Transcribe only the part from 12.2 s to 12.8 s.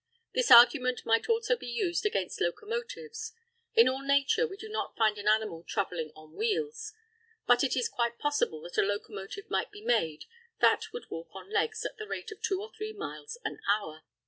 of two or